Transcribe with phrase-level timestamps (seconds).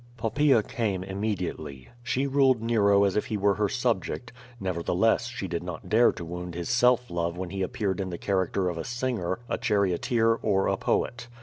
[0.17, 1.89] Poppaea came immeoiately.
[2.01, 4.33] She ruled Nero as if he were her subject.
[4.59, 8.17] Nevertheless, she did not dare to wound hia aelf love when he appeared in the
[8.17, 11.27] character of a singer, a charioteer, or a poet.